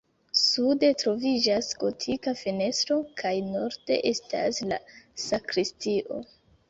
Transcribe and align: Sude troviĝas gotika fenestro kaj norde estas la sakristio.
Sude 0.43 0.87
troviĝas 1.01 1.67
gotika 1.83 2.33
fenestro 2.39 2.97
kaj 3.21 3.35
norde 3.51 4.01
estas 4.13 4.63
la 4.73 4.81
sakristio. 5.29 6.23